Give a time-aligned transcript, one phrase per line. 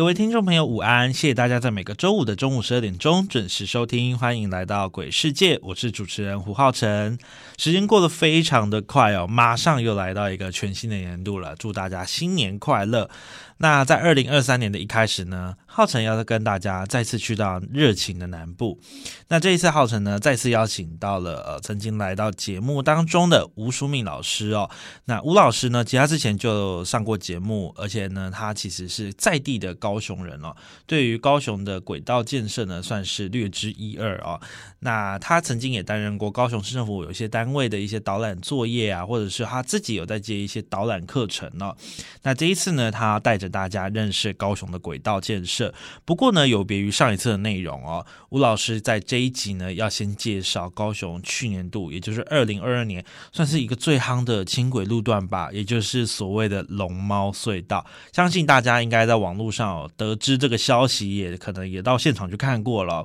[0.00, 1.12] 各位听众朋友，午安！
[1.12, 7.18] 谢谢大家在每个周五的中午十二点钟准时收听，欢迎来到鬼世界，我是主持人胡浩辰。
[7.58, 13.10] 时间过得非常的快哦，马上又来到一个全新的年度了，祝大家新年快乐！
[13.62, 18.80] 那在二零二三年的一开始呢，浩辰要跟大家再次去到热情的南部。
[19.28, 24.70] 那这一次浩辰呢，再次邀请到了呃曾经来到节目当中的吴淑敏老师哦。
[25.04, 34.40] 那吴老师呢，其实他之前就上过节目，而且呢，他其实是在地的高雄人哦，对于高雄的轨道建设呢，算是略知一二哦。
[34.78, 41.76] 那他曾经也担任过高雄市政府有些单位的一些导览作业啊，或者是他自己有在接一些导览课程哦。
[42.22, 45.74] 那这一次呢，他带着大家认识高雄的轨道建设。
[46.04, 57.84] 不过呢，有别于上一次的内容哦，吴老师在这一集呢，要先介绍高雄去年度，也就是二零二二年，算是一个最夯的轻轨路段吧，也就是所谓的龙猫隧道。
[58.12, 63.04] 相信大家应该在网络上得知这个消息，也可能也到现场去看过了。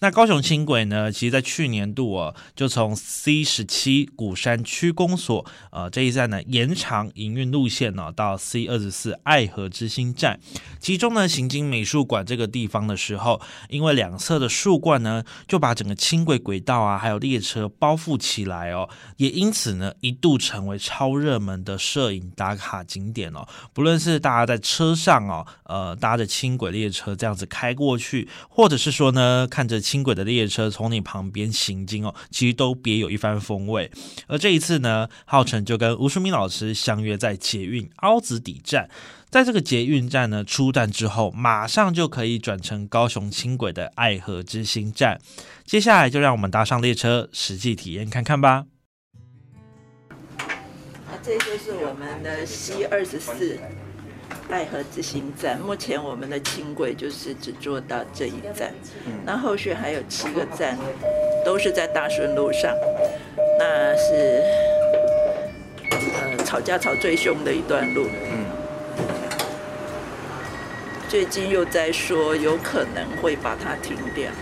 [0.00, 10.38] 那高雄轻轨呢，其实在去年度哦，就从 C 十七鼓山区公所呃这一站呢，延长营运路线呢，到 C 二十四爱河之心站。
[10.80, 23.46] 其中呢，行经美术馆这个地方的时候，因为两侧的树冠呢，就把整个轻轨轨道啊，还有列车包覆起来哦，也因此呢，一度成为超热门的摄影打卡景点哦。
[23.72, 33.90] 不论是大家在车上哦，呃，搭着轻轨列车这样子开过去，或者是说呢，看着轻轨的列车从你旁边行经哦，其实都别有一番风味。
[34.26, 38.88] 而这一次呢，浩辰就跟吴淑敏老师相约在捷运凹子底站，
[39.34, 45.18] 在这个捷运站呢出站之后，马上就可以转乘高雄轻轨的爱河之星站。
[45.64, 48.66] 接下来就让我们搭上列车，实际体验看看吧。
[51.20, 53.58] 这就是我们的 C 二十四。
[54.48, 58.72] 爱河之星站，目前我们的轻轨就是只做到这一站，
[59.26, 60.78] 那后续还有七个站，
[61.44, 62.72] 都是在大顺路上，
[63.58, 64.44] 那是
[65.90, 68.06] 呃吵架吵最凶的一段路。
[71.14, 74.32] 最近又在说有可能会把它停掉，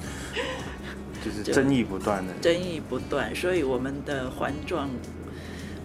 [1.22, 4.88] 就是争议不断的，争议不断，所以我们的环状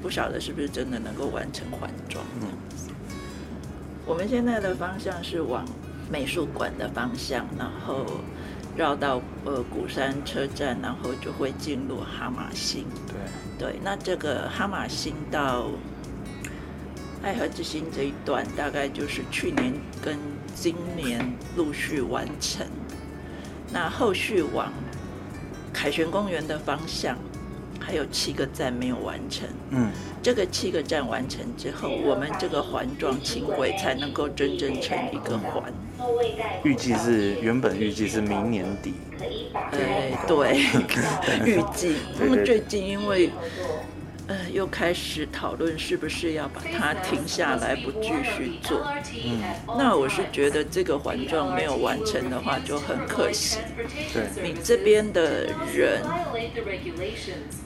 [0.01, 2.23] 不晓得是不是真的能够完成环状。
[2.39, 2.47] 嗯
[4.05, 5.65] 我们现在的方向是往
[6.09, 8.05] 美术馆的方向，然后
[8.77, 12.85] 绕到呃鼓山车站，然后就会进入哈马星。
[13.05, 13.17] 对
[13.67, 15.65] 对，那这个哈马星到
[17.23, 19.73] 爱河之心这一段，大概就是去年
[20.03, 20.17] 跟
[20.55, 21.19] 今年
[21.55, 22.65] 陆续完成。
[23.71, 24.73] 那后续往
[25.71, 27.17] 凯旋公园的方向，
[27.79, 29.47] 还有七个站没有完成。
[29.69, 29.91] 嗯。
[30.23, 35.71] 这个七个站完成之后，我们这个环状轻轨才能够真正成一个环。
[36.63, 38.93] 预计是原本预计是明年底。
[39.53, 40.59] 哎，对，
[41.45, 41.95] 预计。
[42.19, 43.29] 那么最近因为。
[44.51, 48.85] 呃，又开始讨论是不是要把它停下来，不继续做。
[49.25, 49.41] 嗯，
[49.77, 53.59] 那我是觉得这个环状没有完成的话就很可惜。
[54.13, 56.01] 对，你这边的人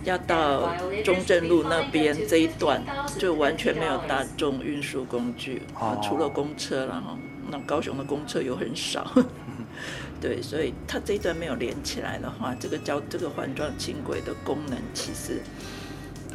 [0.03, 2.81] 要到中正路那边这一段，
[3.17, 7.17] 就完全没有大众运输工具啊，除了公车然后
[7.49, 9.11] 那高雄的公车又很少。
[10.21, 15.41] 对，所以它这一段没有连起来的话，这个交这个环状轻轨的功能其实。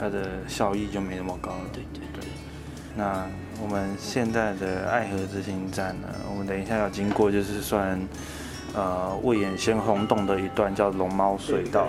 [0.00, 1.64] 它的效益就没那么高了。
[1.72, 2.28] 对对对。
[2.96, 3.26] 那
[3.62, 6.08] 我们现在的爱河之心站呢？
[6.30, 8.00] 我们等一下要经过，就是算
[8.74, 11.88] 呃未眼先轰动的一段叫龙猫隧道。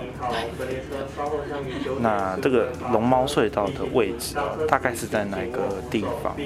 [2.00, 4.36] 那这个龙猫隧道的位置
[4.68, 6.36] 大概是在哪个地方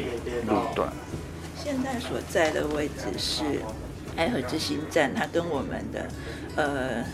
[0.46, 0.88] 路段？
[1.56, 3.44] 现在所在的位置是
[4.16, 6.08] 爱河之心站，它跟我们的
[6.54, 7.04] 呃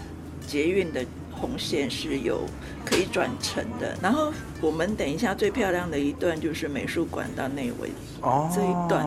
[0.47, 2.47] 捷运的红线是有
[2.85, 3.97] 可以转乘的。
[4.03, 7.91] 然后我们等一下最漂亮的一段就是美术馆到内围
[8.21, 9.07] 哦这一段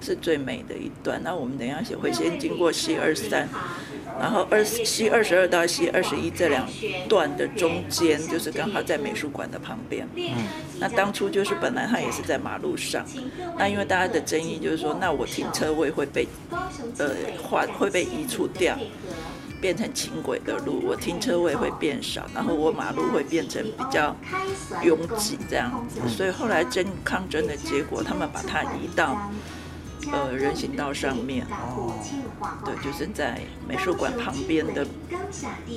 [0.00, 1.20] 是最美的一段。
[1.22, 3.48] 那我们等一下也会先经过西二三，
[4.20, 6.66] 然后二西二十二到西二十一这两
[7.08, 10.06] 段的中间，就是刚好在美术馆的旁边。
[10.16, 10.32] 嗯
[10.78, 13.06] 那当初就是本来它也是在马路上，
[13.56, 16.26] 那因为大家的争议就是说，那我停车位会被
[16.98, 17.10] 呃
[17.40, 18.76] 划会被移除掉，
[19.62, 24.14] 变成轻轨的路，我停车位会变少，然后我马路会变成比较
[24.82, 26.00] 拥挤这样子。
[26.08, 29.30] 所以后来争抗争的结果，他们把它移到
[30.10, 31.46] 呃人行道上面，
[32.64, 34.84] 对，就是在美术馆旁边的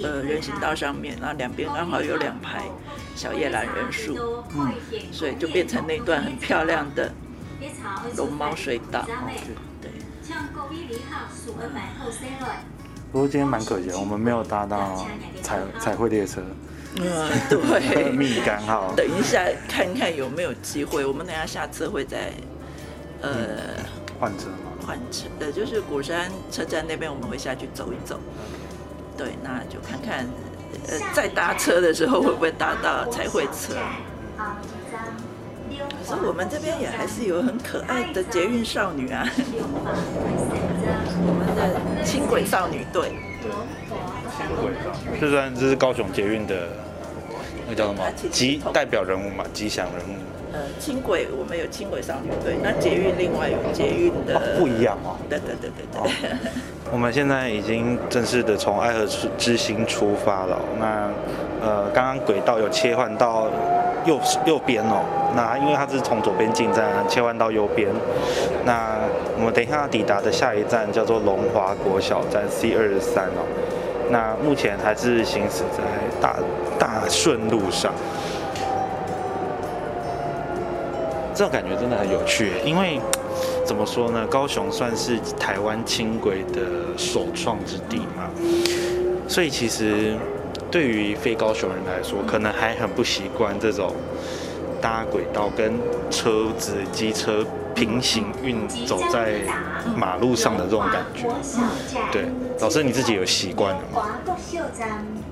[0.01, 2.63] 呃人行道上面，然后两边刚好有两排
[3.15, 4.17] 小叶兰人树，
[4.57, 4.73] 嗯，
[5.11, 7.13] 所以就变成那段很漂亮的
[8.17, 9.05] 龙猫水道。
[9.79, 9.91] 对，
[13.15, 15.07] 不过今天蛮可惜的，我们没有搭到
[15.41, 16.41] 彩彩绘列车，
[16.97, 18.11] 嗯，对。
[18.11, 18.91] 蜜柑号。
[18.93, 22.33] 等一下看看有没有机会，我们等一下下次会在
[23.21, 23.31] 呃
[24.19, 24.83] 换车吗？
[24.85, 28.19] 换车，呃就是鼓山车站那边我们会下去走一走。
[29.15, 30.27] 对，那就看看
[30.89, 33.77] 呃在搭车的时候会不会搭到彩绘车。
[36.07, 39.27] 可是我们这边也还是有很可爱的捷运少女啊，
[41.25, 43.11] 我们的轻轨少女队。
[44.37, 46.67] 轻轨上，这算这是高雄捷运的
[47.65, 50.17] 那个叫什么吉代表人物嘛，吉祥人物。
[50.53, 56.37] 呃，轻轨我们有轻轨少女队，那捷运另外有捷运的、哦不一样哦对对对对对。
[56.91, 60.65] 我们现在已经正式的从爱河之之心出发了哦。
[60.79, 61.09] 那
[61.65, 63.49] 呃，刚刚轨道有切换到
[64.05, 65.03] 右右边哦。
[65.35, 67.89] 那因为它是从左边进站切换到右边。
[68.65, 68.97] 那
[69.37, 73.45] 我们等一下抵达的下一站叫做龙华国小站 C 二十三哦。
[74.09, 75.83] 那目前还是行驶在
[76.21, 76.37] 大
[76.79, 77.91] 大顺路上。
[81.33, 82.97] 这种感觉真的很有趣，因为
[83.65, 84.25] 怎么说呢？
[84.27, 86.61] 高雄算是台湾轻轨的
[86.97, 88.29] 首创之地嘛，
[89.27, 90.15] 所以其实
[90.75, 93.95] 对于非高雄人来说，可能还很不习惯这种
[94.81, 95.79] 搭轨道跟
[96.11, 99.35] 车子、机车平行运走在
[99.95, 101.29] 马路上的这种感觉。
[102.11, 102.25] 对，
[102.59, 104.05] 老师你自己有习惯了吗？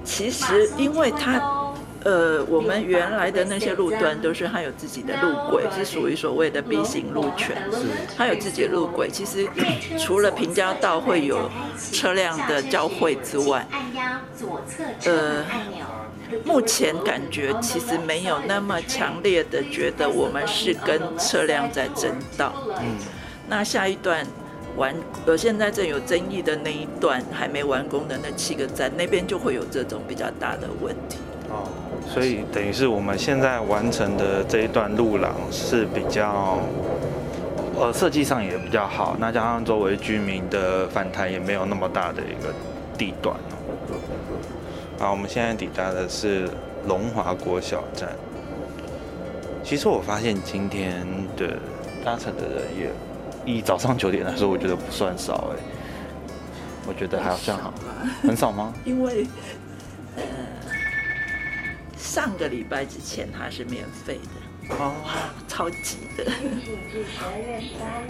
[0.05, 1.62] 其实因为它。
[2.03, 7.55] 呃，我们原来的那些路段都是它有自己的路轨，是属于所谓的 B 型路权，
[8.17, 9.09] 它有自己的路轨。
[9.09, 9.47] 其实
[9.97, 11.49] 除了平交道会有
[11.91, 13.65] 车辆的交汇之外，
[15.05, 15.45] 呃，
[16.43, 22.53] 目前感觉其实没有那么强烈的觉得我们是跟车辆在争道。
[22.81, 22.97] 嗯，
[23.47, 24.25] 那下一段
[24.75, 24.93] 完，
[25.25, 31.19] 呃，现在正有争议的那一段还没完工的那七个站，那边就会有这种比较大的问题。
[31.49, 31.69] 哦，
[32.13, 36.59] 所以等于是我们现在完成的这一段路廊是比较，
[37.75, 42.53] 呃，设计上也比较好，那加上周围居民的反弹也没有那么大的一个
[42.95, 43.35] 地段。
[44.99, 46.47] 好，我们现在抵达的是
[46.87, 48.09] 龙华国小站。
[49.63, 51.03] 其实我发现今天
[51.35, 51.57] 的
[52.05, 52.91] 搭乘的人也，
[53.43, 55.57] 以早上九点来说，我觉得不算少哎。
[56.85, 57.73] 我觉得好像好，
[58.21, 58.71] 很少吗？
[58.83, 59.25] 因为，
[62.03, 64.75] 上个礼拜之前它是免费的。
[64.75, 64.93] 哦，
[65.47, 66.23] 超级的，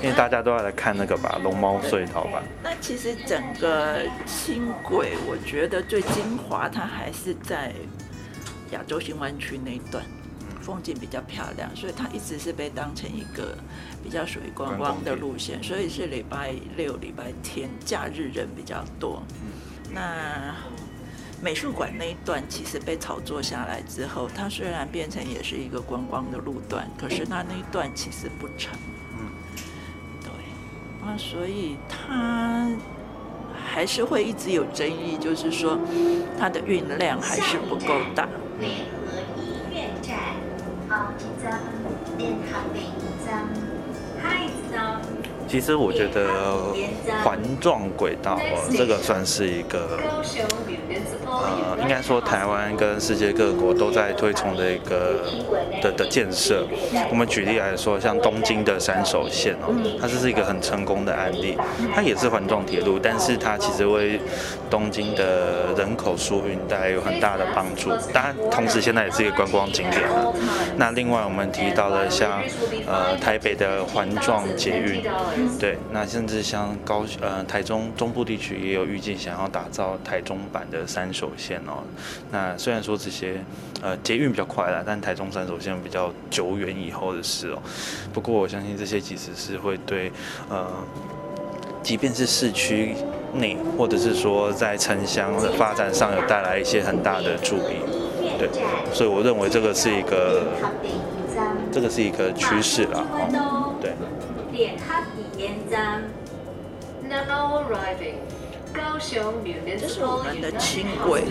[0.01, 2.43] 因为大家都要来看那个吧，龙猫隧道吧。
[2.63, 7.73] 那其实整个轻轨，我觉得最精华，它还是在
[8.71, 10.03] 亚洲新湾区那一段，
[10.61, 13.57] 风景比较漂亮，所以它一直是被当成一个
[14.03, 19.23] 比较属于观光的路线，所以是礼拜六、礼拜天假日人比较多。
[19.91, 20.53] 那
[21.43, 28.71] 美术馆那一段其实被炒作下来之后，它虽然变成也是一个观光的路段，可是它那一段其实不成。
[29.19, 29.27] 嗯，
[30.23, 30.31] 对，
[31.05, 32.69] 那所以它
[33.53, 35.77] 还是会一直有争议，就是说
[36.39, 38.25] 它的运量还是不够大。
[38.61, 40.17] 联合医院站，
[40.87, 41.11] 好，
[42.17, 43.62] 联合医站。
[45.53, 46.73] 其实我觉得
[47.23, 49.99] 环状轨道哦，这个算是一个，
[51.27, 55.29] 呃，应该说台湾跟世界各国都在推崇的一个
[55.79, 56.65] 的的建设。
[57.07, 59.69] 我们举例来说，像东京的山手线哦，
[60.01, 61.55] 它这是一个很成功的案例。
[61.93, 64.19] 它也是环状铁路，但是它其实为
[64.71, 67.91] 东京的人口疏运带来有很大的帮助。
[68.11, 70.33] 当然，同时现在也是一个观光景点了。
[70.77, 72.41] 那另外我们提到了像
[72.87, 75.03] 呃台北的环状捷运。
[75.59, 81.83] 对，那甚至像高呃台中中部地区也有预计想要打造台中版的三手线哦。
[82.31, 83.43] 那虽然说这些
[83.81, 87.61] 呃捷运比较快了，但台中三手线比较久远以后的事哦。
[88.13, 90.11] 不过我相信这些其实是会对
[90.49, 90.67] 呃，
[91.81, 92.95] 即便是市区
[93.33, 97.77] 内或者是说在城乡的发展上有带来一些很大的助力。
[98.37, 98.49] 对，
[98.93, 100.43] 所以我认为这个是一个
[101.71, 103.05] 这个是一个趋势啦。
[103.11, 103.93] 哦，对。
[109.79, 111.23] 这是我们的轻轨，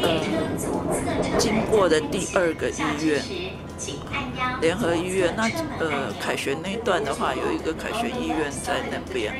[0.00, 3.22] 呃，经过的第二个医院，
[4.60, 5.34] 联合医院。
[5.36, 5.44] 那
[5.78, 9.34] 呃，凯旋那段的话，有一个凯旋医院在那边，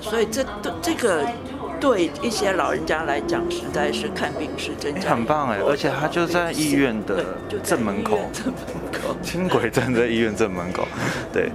[0.00, 0.44] 所以这
[0.82, 1.26] 这个
[1.80, 7.24] 对一些老人家来讲，实在是看病是真很棒哎，而且他就在医院的
[7.62, 8.54] 正门口，正门
[8.92, 10.86] 口，轻轨站在医院正门口，
[11.32, 11.50] 对。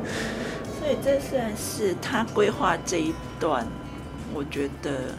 [1.03, 3.65] 这算是他规划这一段，
[4.33, 5.15] 我觉得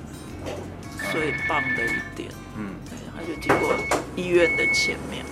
[1.11, 2.31] 最棒的一点。
[2.57, 3.75] 嗯，对，他就经过
[4.15, 5.25] 医院的前面。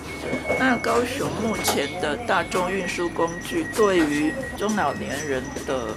[0.59, 5.95] 那高雄目前的大众运输工具，对于中老年人的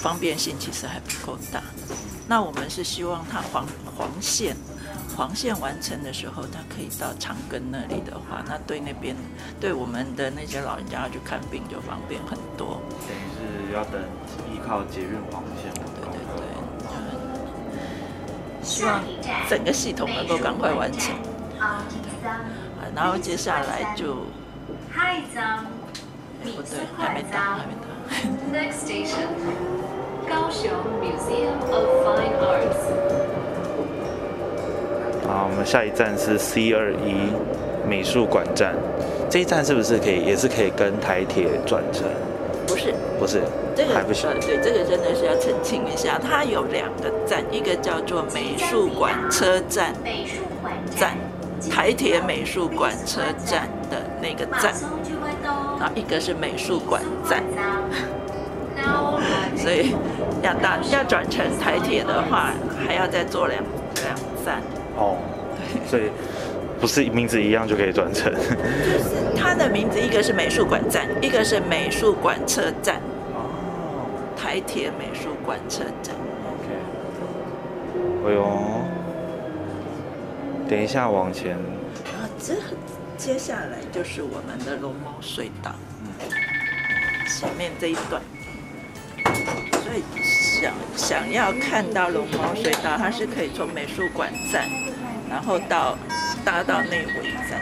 [0.00, 1.62] 方便性其实还不够大。
[2.26, 4.56] 那我们是希望它黄黄线。
[5.16, 9.16] 黄线完成的时候，他可以到长庚那里的话，那对那边
[9.58, 12.82] 对我们的那些老人家要去看病就方便很多。
[13.08, 13.98] 等于是要等
[14.52, 15.72] 依靠捷运黄线。
[15.72, 16.44] 对对对，
[18.62, 19.02] 希望
[19.48, 21.14] 整个系统能够赶快完成。
[21.58, 21.82] 啊，
[22.94, 24.18] 然后接下来就，
[24.94, 25.22] 哎
[26.42, 27.86] 不对，还没到，还没到。
[28.52, 29.28] Next station，
[30.28, 30.70] 高雄
[31.00, 33.25] Museum of Fine Arts。
[35.36, 37.28] 好，我们下一站是 C 二一
[37.86, 38.74] 美术馆站，
[39.28, 42.04] 这一站是不是可以也是可以跟台铁转乘？
[42.66, 43.42] 不是，不是，
[43.76, 44.30] 这个还不行。
[44.40, 51.18] 对，这个真的是要澄清一下，它有两个站，一个叫做美术馆车站美术馆站，
[51.70, 54.72] 台铁美术馆车站的那个站，
[55.78, 57.44] 然后一个是美术馆站，
[59.54, 59.94] 所以
[60.42, 62.54] 要到要转乘台铁的话，
[62.86, 63.62] 还要再坐两
[64.02, 64.62] 两站。
[64.96, 65.16] 哦，
[65.56, 66.10] 对，所以
[66.80, 68.32] 不是名字一样就可以转乘。
[68.32, 68.38] 就
[68.98, 72.96] 是它的名字，一个是美术馆站，一个是美术馆车站。
[73.34, 73.50] 哦，
[74.36, 76.14] 台铁美术馆车站。
[76.50, 76.66] OK。
[78.26, 78.46] 哎呦，
[80.68, 81.56] 等一下往前。
[81.56, 82.54] 啊，这
[83.16, 85.72] 接下来就是我们的龙猫隧道。
[86.02, 86.06] 嗯。
[87.28, 88.22] 前面这一段。
[89.82, 90.02] 所以
[90.60, 94.68] 想想要看到龙猫隧道，它是可以从美术馆站。
[95.28, 95.98] 然后到
[96.44, 97.60] 搭到内围站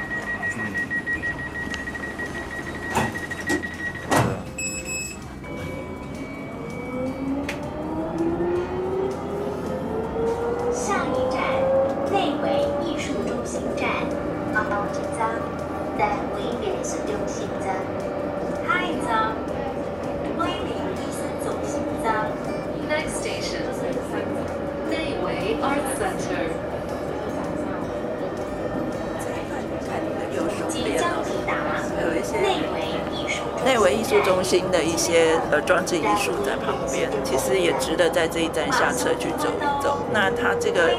[35.66, 39.98] 装置艺术在旁边，其实也值得在这一站下车去走一走。
[40.12, 40.90] 那它这个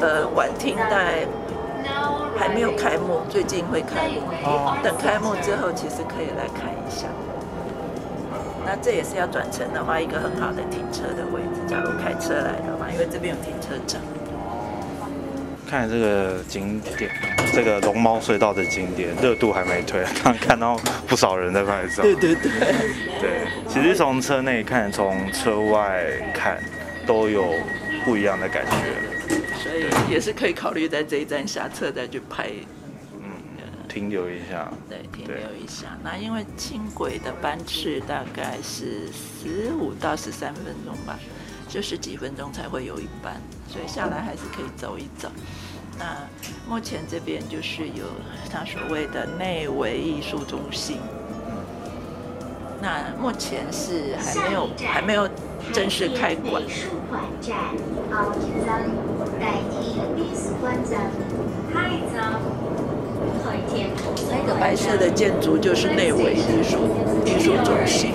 [0.00, 1.26] 呃晚厅在
[2.36, 4.20] 还没有开幕，最近会开幕。
[4.82, 7.06] 等开幕之后，其实可以来看一下。
[8.66, 11.60] 那这也是要转乘的话，一个很好的停车的位置。
[11.68, 14.00] 假如开车来的话，因为这边有停车场。
[15.68, 17.10] 看这个景点，
[17.54, 22.02] 这个龙猫隧道的景点热度还没退，刚看到不少人在拍照。
[22.02, 22.50] 对对对，
[23.20, 26.60] 对，其实从车内看，从车外看，
[27.06, 27.54] 都有
[28.04, 29.36] 不一样的感觉。
[29.62, 32.50] 所以也是可以考虑在这一站下车再去拍，
[33.12, 33.30] 嗯，
[33.88, 34.68] 停留一下。
[34.88, 35.96] 对，停留一下。
[36.02, 41.16] 那因为轻轨的班次大概是十五到十三分钟吧。
[41.66, 43.34] 就十几分钟才会有一班，
[43.66, 45.28] 所以下来还是可以走一走。
[45.98, 46.16] 那
[46.68, 48.04] 目前这边就是有
[48.50, 50.98] 他所谓的内围艺术中心，
[52.80, 55.28] 那目前是还没有还没有
[55.72, 56.62] 正式开馆。
[64.30, 66.78] 那个白色的建筑就是内围艺术
[67.24, 68.12] 艺术中心。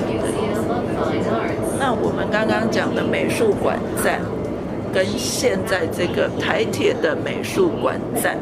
[1.79, 4.21] 那我们刚刚讲的美术馆站，
[4.93, 8.37] 跟现在这个台铁的美术馆站，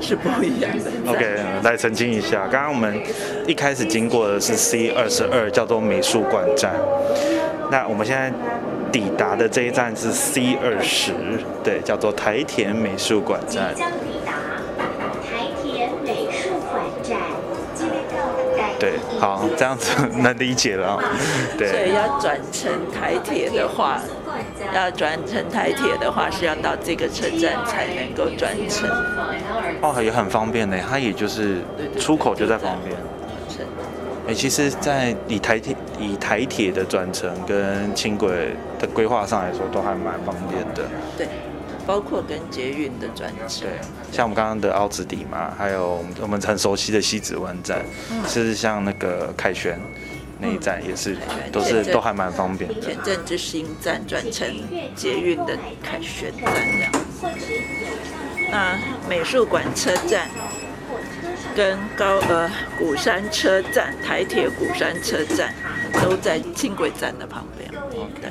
[0.00, 0.90] 是不一样的。
[1.12, 3.00] OK，来澄清一下，刚刚我们
[3.46, 6.74] 一开始经过的是 C 二十二，叫做美术馆站。
[7.70, 8.32] 那我们现在
[8.90, 11.12] 抵达的这一站是 C 二十，
[11.64, 13.74] 对，叫做台田美术馆站。
[18.78, 21.00] 对，好，这样子 能理解了。
[21.56, 24.00] 对，所以要转乘台铁的话，
[24.74, 28.88] 要转乘台铁的话是要到这个车站才能够转乘。
[29.80, 31.62] 哦，也很方便呢，它也就是
[31.98, 32.96] 出口就在旁边。
[34.28, 40.84] 哎，其实，在以台铁以台铁的转乘跟轻轨的规划上来说，都还蛮方便的。
[41.16, 41.26] 对。
[41.84, 43.70] 包括跟捷运的转乘，对，
[44.12, 47.82] 像我们刚刚的凹子底嘛，还有我们很熟悉的西子湾站，
[48.24, 49.76] 是像那个凯旋
[50.42, 51.16] 那一站也是，
[51.52, 52.80] 都是都还蛮方便的。
[52.80, 54.52] 前镇之星站转成
[54.96, 56.92] 捷运的凯旋站这样。
[58.50, 58.76] 那
[59.08, 60.28] 美术馆车站
[61.54, 65.54] 跟高呃鼓山车站、台铁鼓山车站
[66.02, 67.70] 都在轻轨站的旁边。
[68.20, 68.30] 对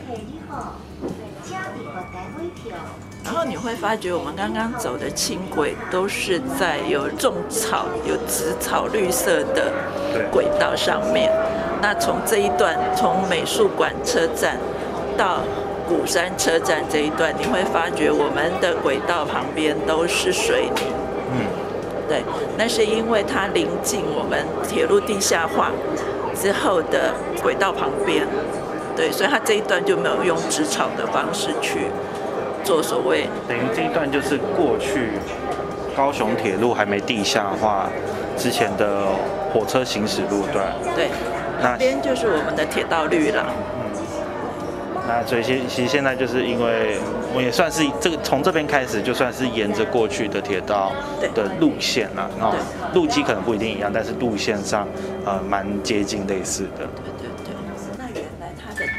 [3.23, 9.71] 然后你会发觉，我们刚刚走的轻轨都是在有种草、有紫草、绿色的
[10.29, 11.31] 轨道上面。
[11.81, 14.57] 那从这一段，从美术馆车站
[15.17, 15.39] 到
[15.87, 20.81] 鼓山车站这一段，你会发觉我们的轨道旁边都是水泥。
[21.33, 21.45] 嗯，
[22.07, 22.23] 对，
[22.57, 25.71] 那是因为它临近我们铁路地下化
[26.39, 28.25] 之后的轨道旁边。
[28.95, 31.87] 对，所以它这一段就没有用植草的方式去
[32.63, 33.27] 做所谓。
[33.47, 35.13] 等于这一段就是过去
[35.95, 37.89] 高雄铁路还没地下化
[38.37, 39.07] 之前的
[39.53, 40.73] 火车行驶路段。
[40.95, 41.07] 对，
[41.61, 43.45] 那边就是我们的铁道绿廊。
[43.47, 43.91] 嗯，
[45.07, 46.97] 那所以现其实现在就是因为
[47.33, 50.91] 我也算是这个从这边开始就算是沿着过去的铁道
[51.35, 52.55] 的路线了，然后
[52.93, 54.87] 路基可能不一定一样，但是路线上
[55.25, 56.87] 呃蛮接近类似的。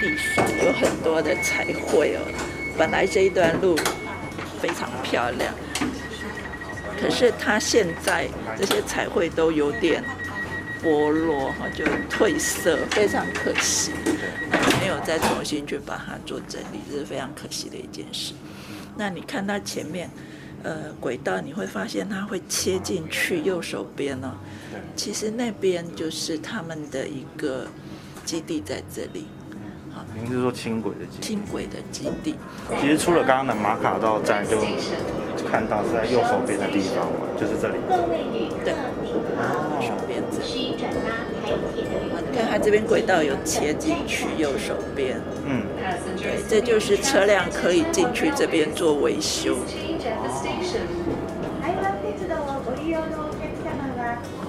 [0.00, 2.20] 地上有很多的彩绘哦，
[2.76, 3.76] 本来这一段路
[4.60, 5.54] 非常漂亮，
[7.00, 8.26] 可是它现在
[8.58, 10.02] 这些彩绘都有点
[10.82, 13.92] 剥落哈，就褪色，非常可惜。
[14.80, 18.34] 没有再重新去把它做整理，这是非常可惜的一件事。
[18.96, 20.10] 那你看它前面
[20.62, 24.34] 呃轨道，你会发现它会切进去右手边呢，
[24.96, 27.66] 其实那边就是他们的一个
[28.24, 29.26] 基地在这里。
[30.14, 32.34] 您是说轻轨的基地轻轨的基地？
[32.80, 34.58] 其实除了刚刚的马卡道站，就
[35.48, 37.76] 看到是在右手边的地方嘛，就是这里。
[38.64, 38.74] 对，
[42.32, 45.20] 看它这边轨道有切进去，右手边。
[45.46, 45.62] 嗯，
[46.16, 49.56] 对，这就是车辆可以进去这边做维修。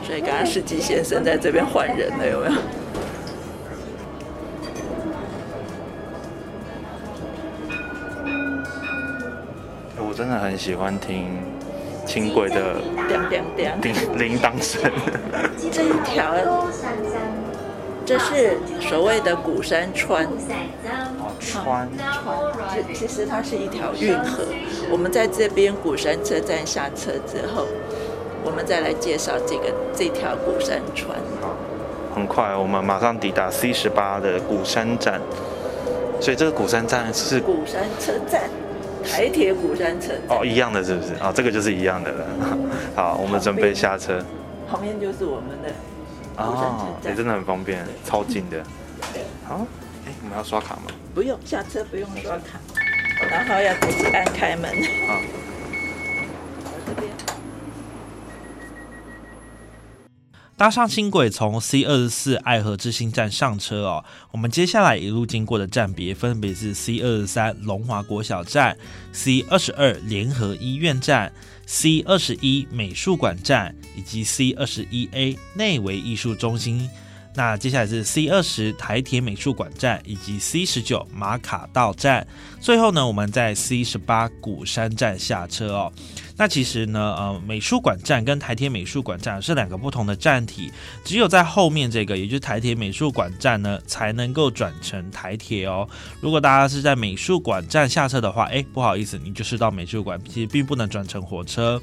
[0.05, 2.51] 所以刚刚司机先生在这边换人了，有没有？
[10.05, 11.39] 我真的很喜欢听
[12.05, 12.75] 轻轨的
[13.81, 14.91] 叮铃铛声。
[15.71, 16.35] 这一条，
[18.05, 20.27] 这是所谓的古山川。
[21.39, 21.89] 川川，
[22.93, 24.43] 其实它是一条运河。
[24.91, 27.67] 我们在这边古山车站下车之后，
[28.43, 31.17] 我们再来介绍这个这条古山川。
[31.41, 31.55] 好
[32.15, 35.19] 很快，我们马上抵达 C 十八的古山站。
[36.21, 38.43] 所以这个古山站是古山车站。
[39.03, 41.13] 台铁古山车哦，一样的是不是？
[41.15, 42.25] 啊，这个就是一样的了。
[42.95, 44.23] 好，我们准备下车。
[44.69, 45.69] 旁边就是我们的
[46.37, 48.63] 哦，也真的很方便，超近的。
[49.47, 49.65] 好，
[50.05, 50.83] 哎，我们要刷卡吗？
[51.13, 52.59] 不用，下车不用刷卡，
[53.29, 54.71] 然后要自己按开门。
[55.07, 55.21] 好。
[60.55, 68.77] 搭上轻轨从 C 二十四爱河之星站上车哦，我们接下来一路经过的站别分别是 C 二十三龙华国小站、
[69.11, 71.33] C 二十二联合医院站、
[71.65, 76.87] C 二十一美术馆站以及 C 二十一 A 内围艺术中心。
[77.35, 82.25] 那接下来是 C 二十台铁美术馆站以及 C 十九马卡道站。
[82.59, 85.91] 最后呢，我们在 C 十八古山站下车哦。
[86.37, 90.71] 那其实呢，呃，美术馆站跟台铁美术馆站是两个不同的站体，
[91.03, 95.87] 只有在后面这个，也就是台铁美术馆站呢，才能够转乘台铁哦。
[96.21, 101.81] 如果大家是在美术馆站下车的话，哎，不好意思，你就是到美术馆，其实并不能转乘火车。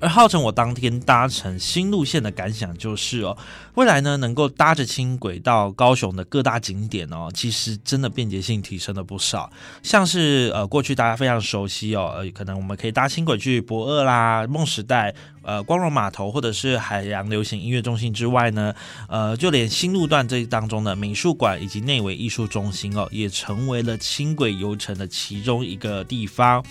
[0.00, 3.36] 而号称我当天搭乘新路线的感想就是哦，
[3.74, 9.50] 未来呢能够搭着轻轨到高雄的各大景点哦，其实真的便捷性提升了不少。
[9.82, 15.14] 像是呃过去大家非常熟悉哦，呃可能我们可以搭轻轨去博二啦、梦时代。
[15.42, 18.74] 呃，光荣码头或者是海洋流行音乐中心之外呢，
[19.08, 26.62] 呃，就连新路段这当中的美术馆以及内围艺术中心哦，也成为了轻轨游程的其中一个地方。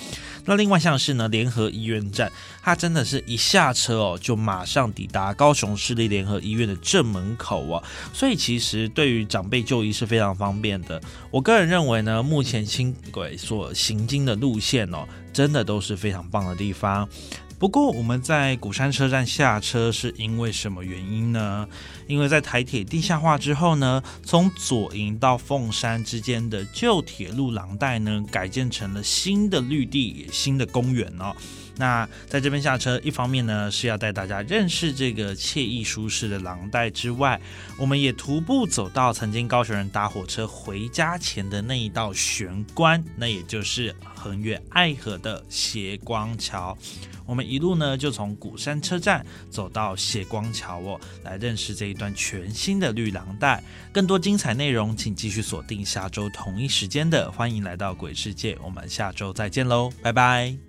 [0.46, 11.02] 那另外像是呢，联合医院站，它真的是一下车哦，就马上抵达高雄市立联合医院的正门口哦，所以其实对于长辈就医是非常方便的。
[11.32, 17.08] 我个人认为呢，目前轻轨所行经的路线哦，真的都是非常棒的地方。
[17.58, 21.68] 不过我们在鼓山车站下车是因为什么原因呢？
[22.08, 31.36] 因为在台铁地下化之后呢，从左营到凤山之间的旧铁路廊带呢，改建成了新的绿地、新的公园哦。
[31.80, 37.39] 那在这边下车，一方面呢是要带大家认识这个惬意舒适的廊带之外，
[37.78, 46.78] 我们也徒步走到曾经高雄人搭火车回家前的那一道玄关，那也就是横越爱河的斜光桥。
[47.26, 53.63] 我们一路呢，就从鼓山车站走到斜光桥哦，来认识这一段全新的绿廊带。
[53.94, 60.69] 更多精彩内容，请继续锁定下周同一时间的《欢迎来到鬼世界》，我们下周再见喽，拜拜。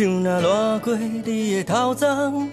[0.00, 2.48] 树若落过你的头鬃，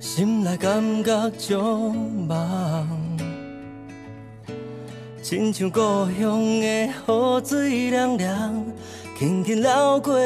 [0.00, 3.16] 心内感觉足梦，
[5.22, 5.78] 亲像故
[6.18, 6.90] 乡的雨
[7.44, 8.64] 水凉凉，
[9.16, 10.18] 轻轻流过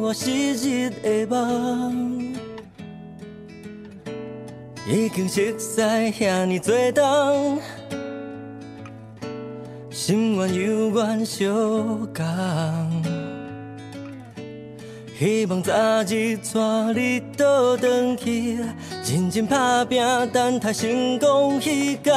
[0.00, 2.34] 我昔日的梦。
[4.86, 7.58] 已经熟悉遐尼多冬，
[9.90, 11.48] 心愿犹原相
[12.12, 13.15] 共。
[15.18, 18.58] 希望早日带你倒转去，
[19.02, 19.98] 认真打拼，
[20.30, 22.14] 等待成功迄天。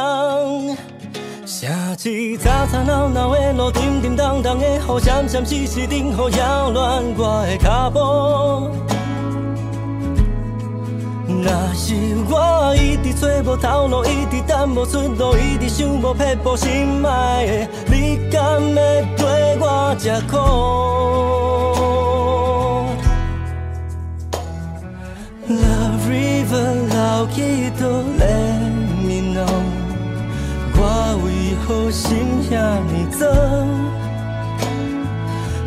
[1.45, 7.99] 城市吵吵闹闹的路，沉沉重重的雨，闪闪烁烁灯雨扰乱我的脚步。
[11.41, 11.95] 若是
[12.29, 21.78] 我一直找无头路，一直等无出路，一直想无撇步，心爱的，你敢会陪我吃苦？
[27.19, 28.61] 流去都连
[29.05, 29.43] 面浓，
[30.73, 31.27] 我为
[31.65, 32.07] 何心
[32.49, 33.27] 遐尼脏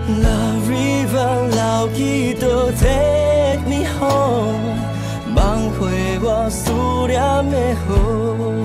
[0.09, 4.79] ？Love river 老去都 take me home，
[5.35, 6.73] 梦回我思
[7.07, 8.62] 念的河。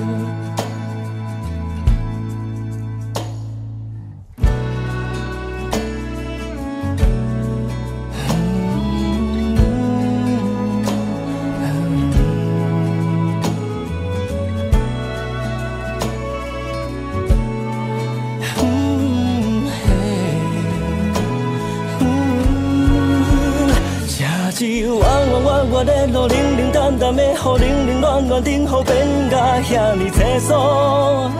[25.77, 28.97] 我的路冷冷淡淡的雨，冷冷暖暖等候变
[29.29, 31.31] 甲遐尼清爽。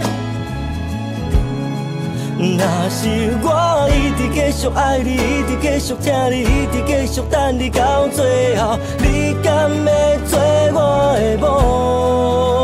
[2.38, 3.10] 若是
[3.42, 10.38] 我一直继续爱你，一直继续疼你，一直继续等你到最后，你敢会做
[10.72, 12.57] 我的某？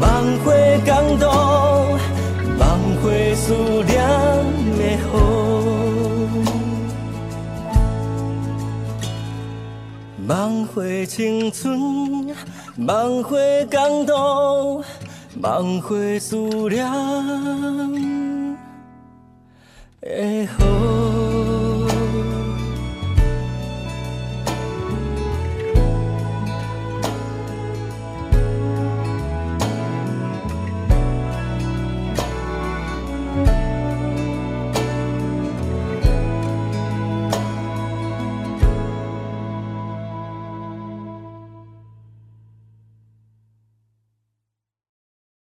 [0.00, 1.26] 梦回江都，
[2.58, 3.96] 梦回思念
[4.76, 5.10] 的河。
[10.26, 12.34] 梦回青春，
[12.76, 14.82] 梦回江都，
[15.40, 16.36] 梦回思
[16.68, 16.84] 念
[20.00, 21.07] 的河。